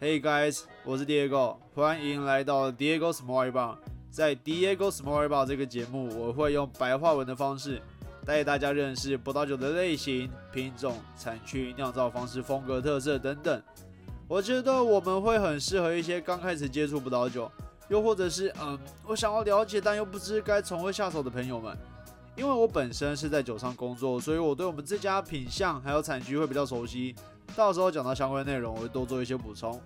[0.00, 3.74] Hey guys，我是 Diego，欢迎来到 Diego Small Bar。
[4.12, 7.82] 在 Diego Small Bar 这个节目，我会用白话文的方式
[8.24, 13.60] 带大家认识葡萄酒的类型、品种、产区、酿造方式、风格特色等等。
[14.28, 17.50] 我觉得我们会很适合一些刚开始接触葡萄酒，
[17.88, 21.76] 又或者是嗯，我想要了解但又不知该从何下手的朋友们。
[22.36, 27.16] 因为我本身是在酒商工作，所以我对我们这家品相还有产区会比较熟悉。
[27.56, 29.80] 到时候讲到相关内容，我会多做一些补充。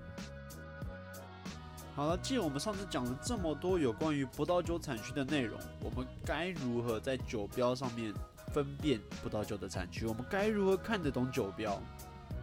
[1.95, 8.13] 好了，既然我们上次讲了这么多有关于葡萄酒产区的内容，我们该如何在酒标上面
[8.53, 10.07] 分辨葡萄酒的产区？
[10.07, 11.81] 我们该如何看得懂酒标？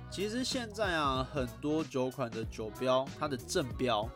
[0.09, 4.07] 其实现在啊，很多酒款的酒标，它的正标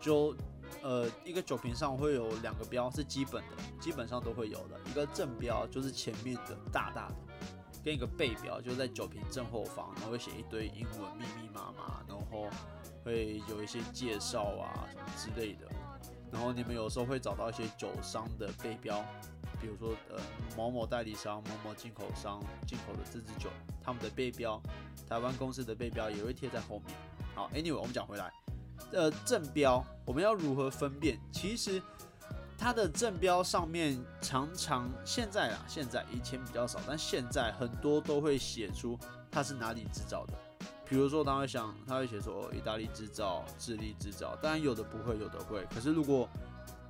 [0.00, 0.34] 就。
[0.82, 4.80] 呃，一个酒瓶上会有两个标是基本的，基本上都会有的。
[4.88, 7.14] 一个正标就是前面的大大的，
[7.84, 12.48] 跟一个背标就在酒瓶正后方，然后会写一堆英文密密麻麻，然后
[13.04, 15.66] 会有一些介绍啊什么之类的。
[16.32, 19.04] 然后你们有时候会找到一些酒商的背标，
[19.60, 20.20] 比如说呃
[20.56, 23.50] 某某代理商、某某进口商进口的这支酒，
[23.82, 24.60] 他们的背标，
[25.08, 26.96] 台湾公司的背标也会贴在后面。
[27.34, 28.32] 好，Anyway，我们讲回来。
[28.92, 31.20] 呃，正标我们要如何分辨？
[31.32, 31.82] 其实
[32.60, 38.98] 它的正标上面常常现在啊，现在以前比较少，但现在很多都会写出
[39.30, 40.34] 它是哪里制造的。
[40.84, 44.36] 比如说，他会想，他会写说，意大利制造、智利制造。
[44.42, 45.66] 当然有的不会，有的会。
[45.74, 46.28] 可是如果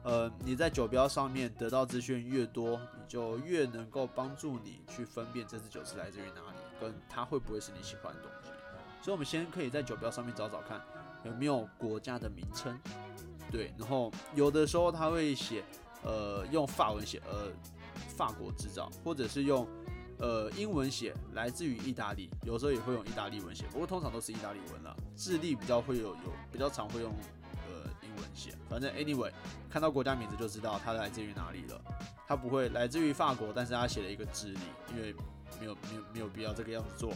[0.02, 8.48] 呃你在酒标上面得到资讯越多，你就越能够帮助你去分辨这支酒是来自于哪里，跟它会不会是你喜欢的东西。
[9.02, 10.80] 所以，我们先可以在酒标上面找找看。
[11.22, 12.76] 有没有国家的名称？
[13.50, 15.64] 对，然后有的时候他会写，
[16.02, 17.50] 呃，用法文写，呃，
[18.16, 19.66] 法国制造，或者是用，
[20.18, 22.30] 呃，英文写，来自于意大利。
[22.44, 24.96] 有时候也会用意大利文写，不过通常都是意大利文了。
[25.16, 27.12] 智利比较会有有比较常会用，
[27.68, 28.54] 呃，英文写。
[28.68, 29.32] 反正 anyway，
[29.68, 31.80] 看到国家名字就知道它来自于哪里了。
[32.26, 34.60] 它不会来自于法国，但是他写了一个智利，
[34.94, 35.12] 因为
[35.58, 37.12] 没有没有没有必要这个样子做。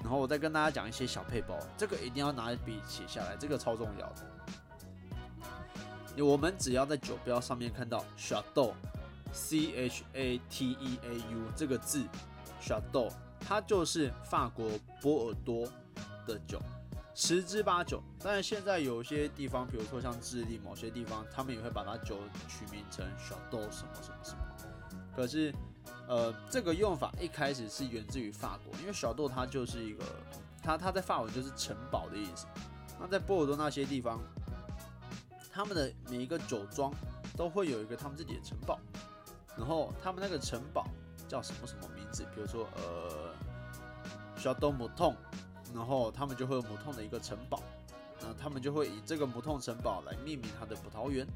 [0.00, 4.26] 然后我再跟大家讲一些小配包，这个一定要拿笔写下来，这个超重要的。
[6.22, 12.04] 我们只要在酒标上面看到 Chateau，C H A T E A U 这个字
[12.60, 13.10] ，Chateau，
[13.40, 15.66] 它就是法国波尔多
[16.26, 16.60] 的酒，
[17.14, 18.02] 十之八九。
[18.22, 22.18] 但是现在有些地方，比如说像智利某些地方，他们也会把它酒
[22.48, 24.38] 取名成 Chateau 什么什么什么。
[25.14, 25.54] 可是。
[26.08, 30.04] 呃，这个用法一开始是源自于法国，因为小豆它就是一个，
[30.62, 32.46] 它它在法文就是城堡的意思。
[33.00, 34.20] 那在波尔多那些地方，
[35.56, 36.92] 他们的每一个酒庄
[37.34, 38.78] 都会有一个他们自己的城堡，
[39.56, 40.86] 然后他们那个城堡
[41.26, 42.26] 叫什么什么名字？
[42.34, 43.32] 比如说呃，
[44.36, 45.16] 小豆母痛，
[45.74, 47.62] 然后他们就会有母痛的一个城堡，
[48.20, 51.26] 那他们就会以这个母痛城堡来命名它的葡萄园，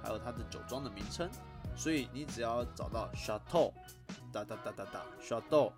[0.00, 1.28] 还有它的酒庄的名称。
[1.74, 3.72] 所以你只要找到 Chateau，
[4.32, 5.72] 哒哒哒哒哒，Chateau，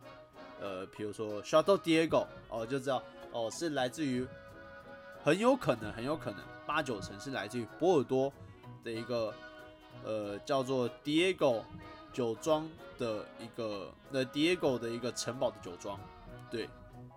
[0.60, 3.02] 呃，比如说 Chateau Diego，哦，就知道
[3.32, 4.28] 哦，是来自于，
[5.24, 8.32] 很有可能，很有可能八九成是来自于波尔多
[8.84, 9.34] 的一个，
[10.04, 11.62] 呃，叫做 Diego
[12.12, 15.98] 酒庄的一个，那，Diego 的一个城堡的酒庄。
[16.48, 16.69] 对，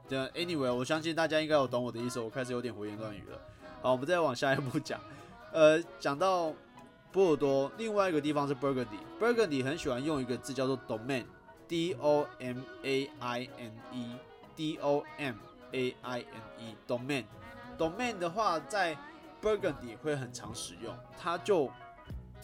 [0.07, 3.39] 这 Anyway，我相信大家应该有懂我的意思，我开始有点胡言乱语了。
[3.83, 4.99] 好，我们再往下一步讲，
[5.51, 6.51] 呃，讲到。
[7.11, 15.35] 波尔多另外一个地方是 Burgundy，Burgundy 很喜欢用一个字叫做 Domain，D O M A I N E，D O M
[15.73, 18.97] A I N E，Domain，Domain 的话在
[19.43, 21.69] Burgundy 会很常使用，它就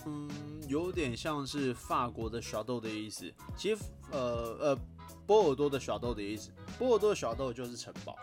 [0.05, 0.29] 嗯
[0.67, 4.19] 有点像是法国的小豆的意思，其实呃
[4.59, 4.77] 呃
[5.25, 8.17] 波尔多的小豆的意思，波尔多的小豆就是城堡，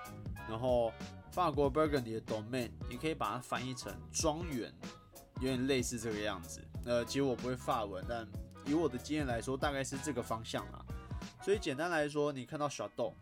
[0.47, 0.93] 然后
[1.33, 4.73] 法国 Burgundy 的 Domain，你可以把它翻译成庄园。
[5.39, 8.27] 有点类似这个样子，呃，其实我不会发文，但
[8.65, 10.83] 以我的经验来说，大概是这个方向啊。
[11.43, 13.13] 所以简单来说，你看到小豆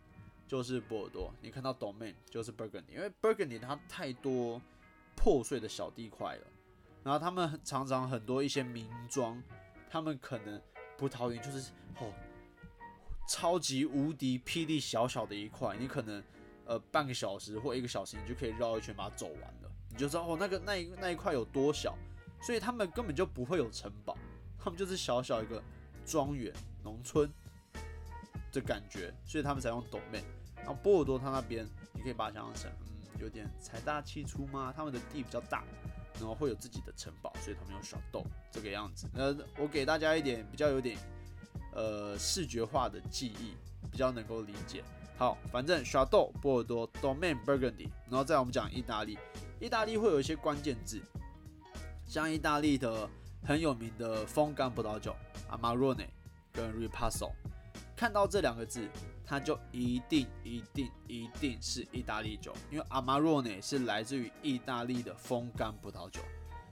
[0.46, 4.62] 就是波尔多，你看到 Domain 就是 Burgundy，因为 Burgundy 它太多
[5.16, 6.46] 破碎的小地块了，
[7.02, 9.42] 然后他们常常很多一些名庄，
[9.90, 10.60] 他们可能
[10.96, 11.70] 葡萄园就是
[12.00, 12.12] 哦，
[13.28, 16.22] 超级无敌霹雳小小的一块，你可能
[16.66, 19.70] 呃半个小时或一个小时，你就可以绕一圈把它走完了。
[19.90, 21.96] 你就知道哦，那个那一那一块有多小，
[22.42, 24.16] 所以他们根本就不会有城堡，
[24.58, 25.62] 他们就是小小一个
[26.04, 26.52] 庄园、
[26.82, 27.32] 农村
[28.52, 30.24] 的感觉，所以他们才用斗妹。
[30.56, 32.72] 然后波尔多他那边，你可以把它想象成，
[33.18, 34.72] 有点财大气粗吗？
[34.76, 35.64] 他们的地比较大，
[36.18, 39.08] 然后会有自己的城堡，所以他们用小豆这个样子。
[39.12, 40.98] 那我给大家一点比较有点
[41.72, 43.54] 呃视觉化的记忆，
[43.90, 44.82] 比较能够理解。
[45.16, 49.16] 好，反正 s h a d o 波尔多，Domain Burgundy，然后再我们讲意大利，
[49.60, 51.00] 意大利会有一些关键字，
[52.04, 53.08] 像意大利的
[53.44, 55.14] 很有名的风干葡萄酒
[55.48, 56.08] Amarone
[56.52, 57.30] 跟 Ripasso，
[57.96, 58.88] 看到这两个字，
[59.24, 66.20] 它就一定一定一定是意大利酒，因为 Amarone 是来自于意大利的风干葡萄酒，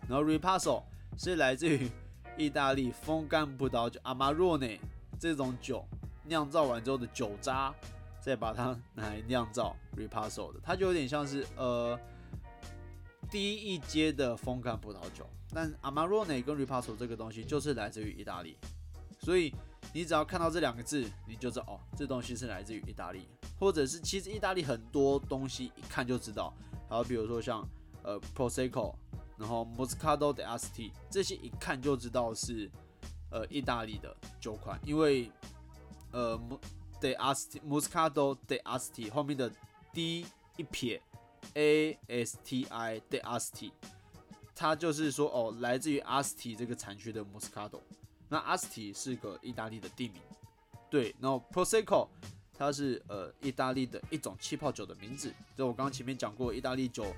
[0.08, 0.82] 然后 Ripasso
[1.19, 1.90] 是来自于
[2.36, 4.78] 意大利风干葡萄酒 Amarone
[5.19, 5.86] 这种酒
[6.24, 7.75] 酿造完之后的酒渣。
[8.25, 11.98] 再把它拿来酿造 Ripasso 的，它就有点像是呃
[13.28, 15.28] 第一阶的风干葡萄酒。
[15.52, 18.56] 但 Amarone 跟 Ripasso 这个东西就是来自于意大利，
[19.18, 19.52] 所以
[19.92, 23.28] 你只要看到这两个字，你就知道哦，这东西是来自于意大利，
[23.58, 26.54] 或者是其实意大利很多东西一看就知道。
[26.88, 27.66] 好，比如说像
[28.02, 28.94] 呃 Prosecco，
[29.36, 32.70] 然后 Moscato de Asti 这些一看就知道是
[33.30, 35.30] 呃意大利的酒款，因为
[36.12, 36.40] 呃。
[37.02, 39.50] De Asti Moscato De Asti 后面的
[39.92, 40.24] D
[40.56, 41.02] 一撇
[41.54, 43.72] A S T I De Asti，
[44.54, 47.80] 它就是说哦，来自于 Asti 这个产区的 Moscato。
[48.32, 50.23] 那 Asti 是个意大利的地名，
[50.88, 51.14] 对。
[51.20, 52.08] 然后 Prosecco
[52.56, 55.31] 它是呃意大利的一种气泡酒的名字。
[55.55, 57.14] 就我刚刚前面讲过，意大利酒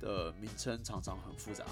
[0.00, 1.66] 的名称常常很复杂。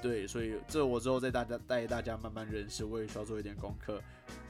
[0.00, 4.00] 对，所以这我之后再大家带大家慢慢认识，我也需要做一点功课。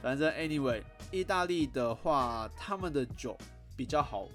[0.03, 3.35] 反正 anyway，意大利的话，他们的酒
[3.75, 4.29] 比较好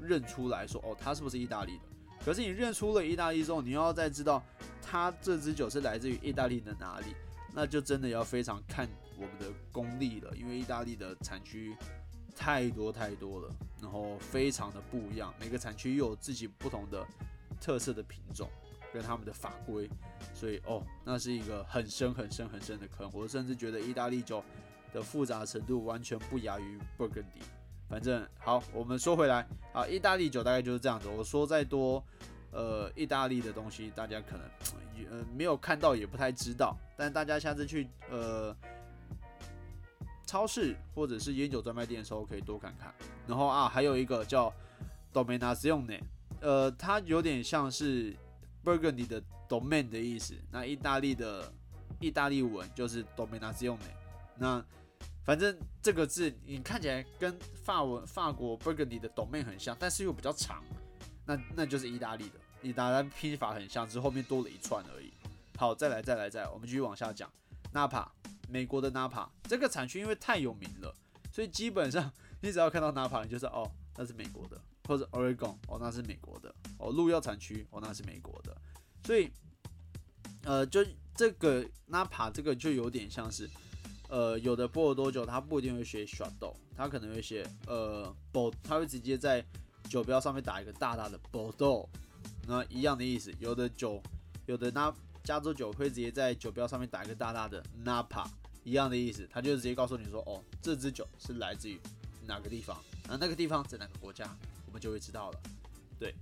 [0.00, 1.82] 认出来说，哦，它是不是意大利的？
[2.24, 4.40] 可是你认出了意大利之后，你又要再知道
[4.80, 7.16] 它这支酒是来自于意大利的哪里，
[7.54, 11.76] 那就真的要非常看我们的功力了，因为意大利的产区
[12.36, 17.06] 太多太多了，然后非常的不一样，每个产区又有自己不同的
[17.60, 18.48] 特色的品种。
[18.92, 19.88] 跟他们的法规，
[20.34, 23.08] 所以哦，那是一个很深很深很深的坑。
[23.14, 24.42] 我甚至觉得意大利酒
[24.92, 27.40] 的复杂程度完全不亚于勃艮第。
[27.88, 31.06] 反正好，我们说回来啊，意大利酒大概就是这样子。
[31.06, 32.04] 我说再多，
[32.50, 34.44] 呃，意大利的东西大家可能
[35.10, 36.76] 呃没有看到，也不太知道。
[36.96, 38.56] 但大家下次去呃
[40.26, 42.92] 超市或者是烟酒专卖店的时候，可以多看看。
[43.26, 44.52] 然后啊，还有一个叫
[45.12, 46.00] Dominazione，
[46.40, 48.16] 呃，它有点像是。
[48.62, 51.50] Burgundy 的 domain 的意思，那意大利的
[51.98, 53.78] 意大利文就是 dominazione。
[54.36, 54.62] 那
[55.24, 60.62] 反正这个字你看起来跟法文法国 Burgundy 的 domain 很像，但是又比较长，
[61.24, 62.39] 那那就是意大利的。
[62.62, 65.12] 意大利拼法很像，只是后面多了一串而已。
[65.56, 67.30] 好，再来再来再来，我们继续往下讲。
[67.72, 68.08] Napa，
[68.48, 70.94] 美国的 Napa 这个产区因为太有名了，
[71.32, 74.60] 所以基本上你只要看到 Napa，你就是哦，那是美国的。
[74.88, 78.56] 或者 Oregon 哦，那是美国的哦，鹿药产区哦，那是美国的，
[79.04, 79.30] 所以
[80.42, 80.84] 呃，就
[81.14, 83.48] 这个 Napa 这个就有点像是
[84.08, 89.44] 呃，有的波尔多酒它不一定会写 s h a d o 它可能会写呃 Bord，它会直接在
[89.88, 91.86] 酒标上面打一个大大的 bode
[92.50, 93.32] 那一样的意思。
[93.38, 94.02] 有的酒，
[94.46, 94.92] 有的那
[95.22, 98.26] 加州酒会直接在酒标上面打一个大大的 Napa，
[98.64, 101.80] 一样的意思，它就直接告诉你说，哦，这支酒是来自于
[102.26, 102.76] 哪个地方，
[103.08, 104.28] 啊，那个地方在哪个国家。
[104.66, 105.40] 我们就会知道了，
[105.98, 106.14] 对。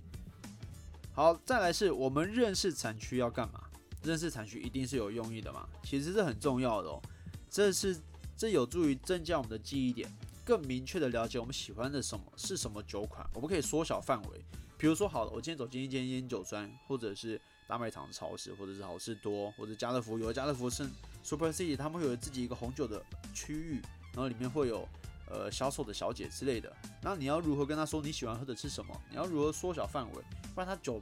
[1.13, 3.61] 好，再来是我们认识产区要干嘛？
[4.01, 5.69] 认识产区一定是有用意的嘛？
[5.83, 6.99] 其实是很重要的哦。
[7.47, 7.95] 这是
[8.35, 10.11] 这有助于增加我们的记忆点，
[10.43, 13.23] 更明确的了解我们喜欢的什么是什么酒款。
[13.35, 14.43] 我们可以缩小范围，
[14.79, 20.87] 比如说好了，我今天走进一间烟酒专，或者是大卖场超市，或者是好事多，或者家乐福，有的家乐福是
[21.21, 23.81] Super City，他们会有自己一个红酒的区域，
[24.13, 24.87] 然后里面会有。
[25.31, 28.99] 呃，销售的小姐之类的，那你要如何跟他说你喜欢喝的是什么？
[29.11, 30.23] 你要如何缩小范围？
[30.55, 30.99] 不然他酒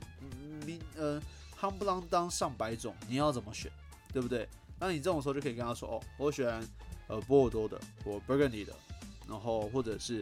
[0.66, 1.18] 名呃，
[1.58, 3.72] 夯不啷当上百种，你要怎么选？
[4.12, 4.46] 对不对？
[4.82, 6.62] 那你这种时候就可以跟他说哦，我选
[7.08, 8.76] 呃波尔多的，我 Burgundy 的，
[9.30, 10.22] 然后或者是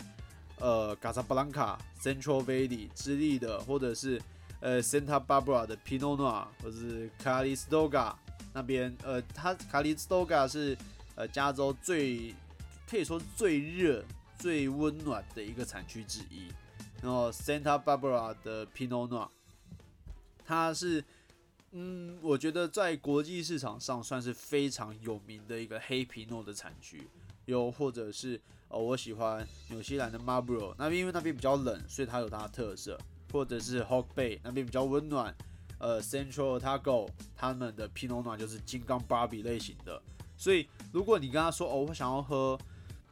[0.59, 4.21] 呃 Casablanca、Central Valley 之力的，或者是
[4.59, 8.13] 呃 Santa Barbara 的 Pinot Noir，或者是 Calistoga
[8.53, 10.77] 那边呃，它 Calistoga 是
[11.15, 12.33] 呃加州最。
[12.87, 14.05] 可以说最热、
[14.37, 16.51] 最温暖的一个产区之一。
[17.01, 19.27] 然后 Santa Barbara 的 Pinot Noir，
[20.45, 21.03] 它是，
[21.71, 27.07] 嗯，我觉得在国际市场上算是非常有名的一个黑皮诺的产区。
[27.45, 32.99] 又或者是，哦，我喜欢纽西兰的 Marlborough，那边因为那边比较冷，所以它有它的特色。
[33.33, 35.35] 或者是 Hawk Bay 那边比较温暖，
[35.77, 40.01] 呃，Central Otago 他们的 Pinot Noir 就是金刚芭比类型的。
[40.37, 42.57] 所以如果你跟他说，哦，我想要喝。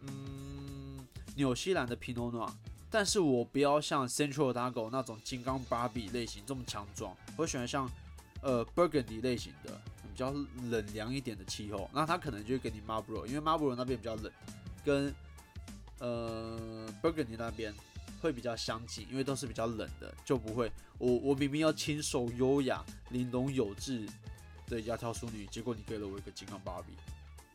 [0.02, 1.06] 嗯，
[1.36, 2.50] 纽西兰的皮诺诺，
[2.90, 7.90] 但是我不要像 Central Otago 那种金刚芭比类型这么强壮，我喜欢像
[8.42, 9.72] 呃 Burgundy 类型的
[10.04, 10.32] 比较
[10.70, 14.32] 冷凉一点的气候，那他可能就会给你 Marlborough，因为 Marlborough 那边比较冷，
[14.86, 15.14] 跟
[16.04, 16.60] 呃
[17.02, 17.74] Burgundy 那边
[18.22, 24.06] 会比较相近，因为都是比较冷的，就不会我我明明要亲手优雅、玲珑有致
[24.68, 26.94] 的窈窕淑女，结果你给了我一个金刚芭比，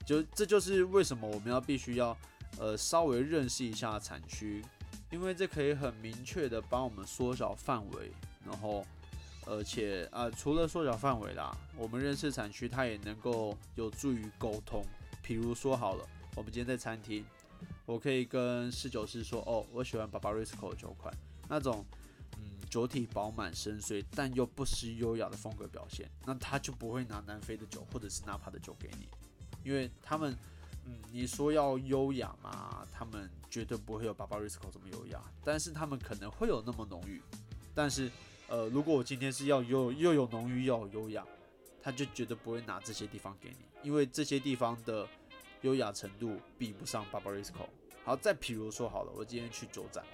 [0.07, 2.17] 就这就是为什么我们要必须要
[2.59, 4.65] 呃稍微认识一下产区，
[5.11, 8.11] 因为这可以很明确的帮我们缩小范围，
[8.47, 8.87] 然后
[9.45, 14.83] 而且啊除了缩小范围啦，我们认识产区它也能够有助于沟通，
[15.23, 17.23] 比如说好了，我们今天在餐厅。
[17.89, 21.11] 我可以跟侍酒师说，哦，我喜欢 Barbaresco 的酒款，
[21.49, 21.83] 那种
[22.37, 29.09] 嗯酒体饱满深邃，但又不失优雅的风格表现，那他就不会拿南非的酒或者是纳帕的酒给你，
[29.65, 30.37] 因为他们，
[30.85, 37.23] 嗯，你说要优雅嘛，他们绝对不会有 Barbaresco 这么优雅，但是他们可能会有那么浓郁，
[37.75, 38.11] 但是，
[38.49, 41.25] 呃，如果我今天是要又又有浓郁又有优雅，
[41.83, 45.09] 他就绝对不会拿这些地方给你，因为这些地方的。
[45.63, 47.67] 优雅程度比不上 Barbarisco。
[48.05, 50.05] 好，再比如说好了，我今天去酒展，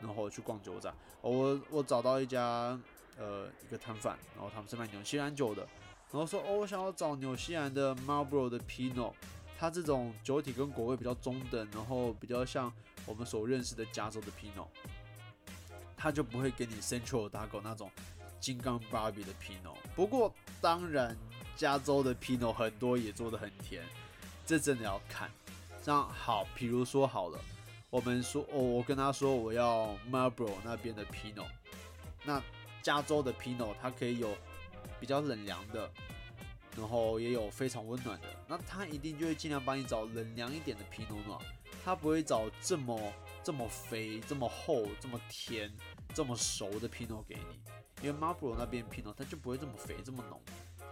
[0.00, 2.80] 然后去逛酒展，我我找到一家
[3.18, 5.62] 呃一个摊贩，然后他们是卖纽西兰酒的，
[6.10, 9.12] 然后说哦，我想要找纽西兰的 Marlboro 的 Pinot，
[9.58, 12.72] 它这种酒体跟果味比较中等，然后比较像
[13.04, 14.68] 我们所认识的加州的 Pinot，
[15.96, 17.90] 他就不会给你 Central 打狗那种
[18.40, 19.76] 金刚芭比的 Pinot。
[19.94, 21.14] 不过当然，
[21.54, 23.84] 加州的 Pinot 很多也做的很甜。
[24.44, 25.30] 这真的要看，
[25.82, 26.46] 这样好。
[26.54, 27.38] 比如说好了，
[27.90, 31.46] 我们说哦，我跟他说我要 Marlboro 那边的 Pino
[32.24, 32.42] 那
[32.82, 34.36] 加州的 Pino 它可以有
[35.00, 35.90] 比较冷凉的，
[36.76, 38.26] 然后也有非常温暖的。
[38.48, 41.38] 那他一定就会尽量帮你找冷凉一点的 Pinot 嘛，
[41.84, 45.72] 他不会找这么这么肥、这么厚、这么甜、
[46.14, 50.40] 这么熟的 Pino 给你，因为 Marlboro 那边 Pinot 它就不会这么肥、这么浓，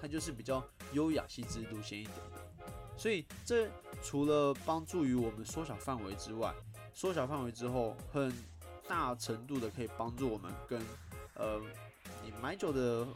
[0.00, 2.39] 它就是比较优雅细致路线一点的。
[3.00, 3.66] 所以这
[4.02, 6.52] 除了帮助于我们缩小范围之外，
[6.92, 8.30] 缩小范围之后，很
[8.86, 10.78] 大程度的可以帮助我们跟
[11.32, 11.58] 呃
[12.22, 13.06] 你买酒的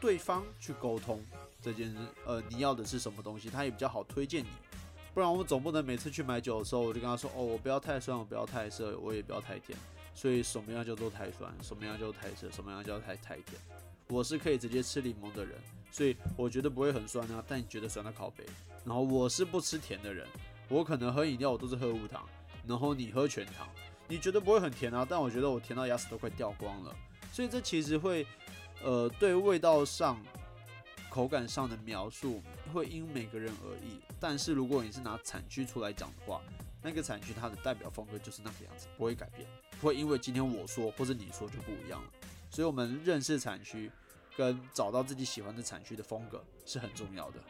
[0.00, 1.20] 对方去沟通
[1.60, 4.48] 这件事，呃你要的是什么东西，他也比较好推荐你。
[5.12, 9.76] 不然我们总不能每次去买酒的时候，我就跟他说，哦我不要太酸，我不要太涩，我也不要太甜。
[10.14, 13.60] 所以什么样叫做太酸，什么样叫做太涩，什么样叫做太太甜。
[14.12, 15.58] 我是可以直接吃柠檬的人，
[15.90, 18.44] 所以我觉得不会很酸啊，但你觉得酸的靠背。
[18.84, 20.28] 然后我是不吃甜的人，
[20.68, 22.28] 我可能喝饮料我都是喝无糖，
[22.66, 23.66] 然后你喝全糖，
[24.06, 25.06] 你觉得不会很甜啊？
[25.08, 26.94] 但我觉得我甜到牙齿都快掉光了，
[27.32, 28.26] 所以这其实会，
[28.84, 30.20] 呃，对味道上、
[31.08, 33.98] 口感上的描述会因每个人而异。
[34.20, 36.42] 但是如果你是拿产区出来讲的话，
[36.82, 39.48] 那个产区它的代表风格就是那个样子，不会改变，
[39.80, 42.10] 不会因为今天我说或者你说就不一样了。
[42.50, 43.90] 所以我们认识产区
[44.36, 47.40] 跟找到自己喜欢的产区的风格是很重要的。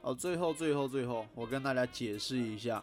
[0.00, 2.82] 哦，最后最后最后，我跟大家解释一下，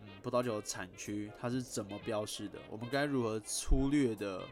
[0.00, 4.42] 嗯，葡萄酒的产区它是怎么标示的，我们该如何粗略的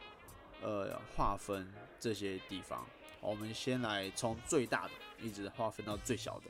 [0.63, 1.67] 呃划分
[1.99, 2.87] 这些地方。
[3.21, 6.45] 我们先来从最大的一直划分到最小的，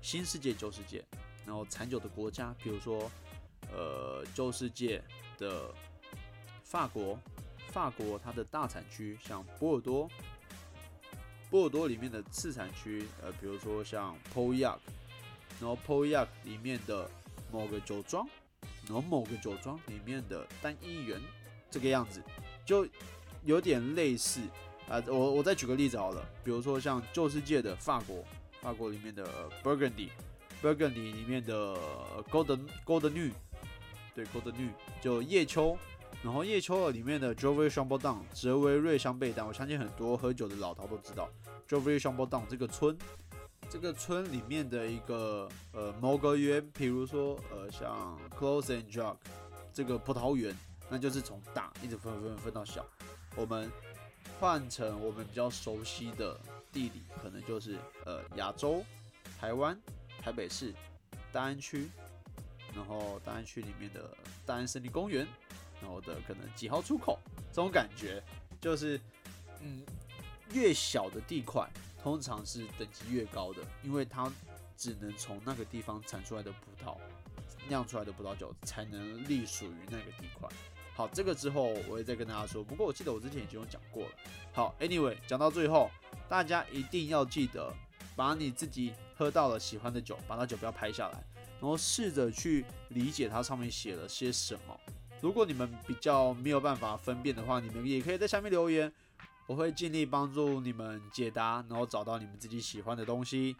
[0.00, 1.04] 新世界旧世界，
[1.44, 3.10] 然后产酒的国家，比如说
[3.72, 5.02] 呃旧世界
[5.36, 5.74] 的
[6.62, 7.18] 法国，
[7.72, 10.08] 法国它的大产区像波尔多。
[11.50, 14.78] 波尔多里面的次产区，呃，比如说像 p o y a
[15.60, 17.10] 然后 p o y a 里面的
[17.50, 18.24] 某个酒庄，
[18.86, 21.20] 然后某个酒庄里面的单一园，
[21.68, 22.22] 这个样子
[22.64, 22.86] 就
[23.44, 24.40] 有点类似
[24.88, 25.02] 啊。
[25.08, 28.24] 我我再举个例子好了，比如说像旧世界的法国，
[28.60, 29.28] 法国里面的
[29.64, 31.76] Burgundy，Burgundy 里面的
[32.30, 33.32] Golden Golden New，
[34.14, 35.76] 对 Golden New 就叶秋。
[36.22, 41.30] 然后叶秋尔里面的 j o v e r c h a m b o d o n 泽维瑞香贝丹，我相信很多喝酒的老饕都知道
[41.66, 42.96] j o v e r c h a m b o d o n 这个村，
[43.70, 49.16] 这个村里面的一个呃某个园，比如说呃像 Close and Jug
[49.72, 50.54] 这个葡萄园，
[50.90, 52.84] 那就是从大一直分分分到小。
[53.34, 53.70] 我们
[54.38, 56.38] 换成我们比较熟悉的
[56.70, 58.84] 地理，可能就是呃亚洲、
[59.40, 59.74] 台湾、
[60.20, 60.74] 台北市、
[61.32, 61.88] 大安区，
[62.74, 65.26] 然后大安区里面的大安森林公园。
[65.80, 67.18] 然后的可能几号出口，
[67.50, 68.22] 这种感觉
[68.60, 69.00] 就是，
[69.60, 69.82] 嗯，
[70.52, 71.68] 越小的地块
[72.02, 74.30] 通常是等级越高的，因为它
[74.76, 76.96] 只能从那个地方产出来的葡萄
[77.68, 80.48] 酿出来的葡萄酒才能隶属于那个地块。
[80.94, 82.62] 好，这个之后我会再跟大家说。
[82.64, 84.12] 不过我记得我之前已经有讲过了。
[84.52, 85.90] 好，Anyway，讲到最后，
[86.28, 87.72] 大家一定要记得
[88.16, 91.24] 把你自己喝到了喜欢的酒，把那酒标拍下来，
[91.60, 94.80] 然后试着去理解它上面写了些什么。
[95.20, 98.90] 如果你们比较没有办法分辨的话，你们也可以在下面留言，
[99.46, 103.56] 我会尽力帮助你们解答，然后找到你们自己喜欢的东西。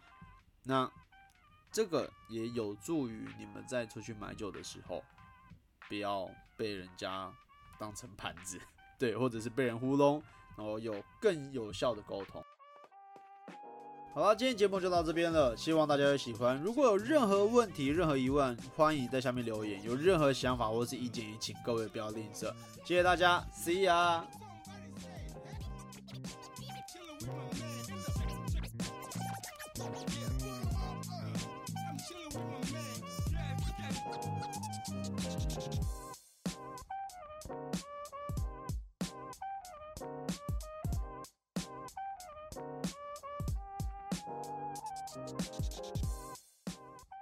[0.63, 0.89] 那
[1.71, 5.03] 这个也有助于你们在出去买酒的时候，
[5.87, 7.31] 不要被人家
[7.77, 8.59] 当成盘子，
[8.97, 10.21] 对，或者是被人糊弄，
[10.57, 12.43] 然后有更有效的沟通。
[14.13, 16.61] 好了，今天节目就到这边了，希望大家有喜欢。
[16.61, 19.81] 如果有任何问题、任何疑问，欢迎在下面留言。
[19.83, 22.51] 有任何想法或是意见，也请各位不要吝啬。
[22.83, 24.21] 谢谢大家，See ya。